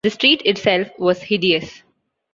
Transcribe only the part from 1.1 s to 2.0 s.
hideous.